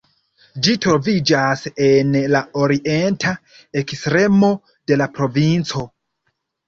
Ĝi 0.67 0.71
troviĝas 0.85 1.61
en 1.87 2.15
la 2.35 2.41
orienta 2.63 3.35
ekstremo 3.83 4.51
de 4.93 4.99
la 5.03 5.09
provinco. 5.19 5.85